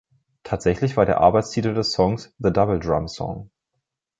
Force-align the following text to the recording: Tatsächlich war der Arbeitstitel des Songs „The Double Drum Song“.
Tatsächlich 0.41 0.97
war 0.97 1.05
der 1.05 1.19
Arbeitstitel 1.21 1.75
des 1.75 1.91
Songs 1.91 2.33
„The 2.39 2.51
Double 2.51 2.79
Drum 2.79 3.07
Song“. 3.07 3.51